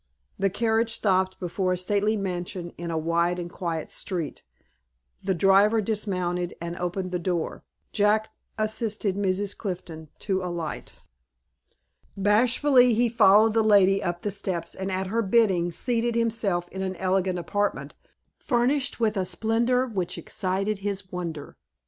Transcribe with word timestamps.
The 0.39 0.49
carriage 0.49 0.89
stopped 0.91 1.39
before 1.39 1.73
a 1.73 1.77
stately 1.77 2.17
mansion 2.17 2.71
in 2.75 2.89
a 2.89 2.97
wide 2.97 3.37
and 3.37 3.51
quiet 3.51 3.91
street. 3.91 4.41
The 5.23 5.35
driver 5.35 5.79
dismounted, 5.79 6.55
and 6.59 6.75
opened 6.77 7.11
the 7.11 7.19
door. 7.19 7.63
Jack 7.91 8.31
assisted 8.57 9.15
Mrs. 9.15 9.55
Clifton 9.55 10.07
to 10.17 10.41
alight. 10.41 10.97
Bashfully, 12.17 12.95
he 12.95 13.09
followed 13.09 13.53
the 13.53 13.61
lady 13.61 14.01
up 14.01 14.23
the 14.23 14.31
steps, 14.31 14.73
and, 14.73 14.91
at 14.91 15.05
her 15.05 15.21
bidding, 15.21 15.71
seated 15.71 16.15
himself 16.15 16.67
in 16.69 16.81
an 16.81 16.95
elegant 16.95 17.37
apartment, 17.37 17.93
furnished 18.39 18.99
with 18.99 19.15
a 19.15 19.23
splendor 19.23 19.85
which 19.85 20.17
excited 20.17 20.79
his 20.79 21.11
wonder. 21.11 21.57